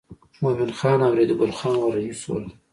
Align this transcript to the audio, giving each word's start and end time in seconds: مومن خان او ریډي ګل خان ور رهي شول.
مومن 0.41 0.69
خان 0.79 0.99
او 1.05 1.11
ریډي 1.17 1.35
ګل 1.39 1.51
خان 1.59 1.75
ور 1.79 1.91
رهي 1.95 2.13
شول. 2.21 2.43